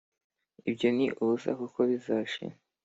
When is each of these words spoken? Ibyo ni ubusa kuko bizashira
Ibyo 0.69 0.87
ni 0.97 1.05
ubusa 1.21 1.49
kuko 1.59 1.79
bizashira 1.89 2.55